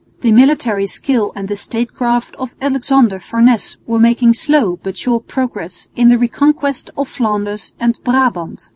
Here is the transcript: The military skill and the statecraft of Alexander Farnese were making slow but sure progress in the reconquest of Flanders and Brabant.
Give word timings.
The 0.21 0.31
military 0.31 0.87
skill 0.87 1.31
and 1.35 1.47
the 1.47 1.55
statecraft 1.55 2.33
of 2.39 2.55
Alexander 2.59 3.19
Farnese 3.19 3.77
were 3.85 3.99
making 3.99 4.33
slow 4.33 4.79
but 4.81 4.97
sure 4.97 5.19
progress 5.19 5.89
in 5.95 6.09
the 6.09 6.17
reconquest 6.17 6.89
of 6.97 7.07
Flanders 7.07 7.75
and 7.79 7.99
Brabant. 8.03 8.69